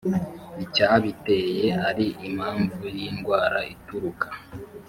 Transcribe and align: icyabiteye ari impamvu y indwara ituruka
icyabiteye 0.63 1.67
ari 1.89 2.07
impamvu 2.27 2.83
y 2.97 2.99
indwara 3.07 3.59
ituruka 3.73 4.27